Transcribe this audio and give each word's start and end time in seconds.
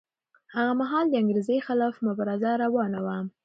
هغه 0.53 0.71
مهال 0.81 1.05
د 1.09 1.13
انګریزۍ 1.21 1.57
خلاف 1.67 1.95
مبارزه 2.07 2.51
روانه 2.63 2.99
وه. 3.05 3.17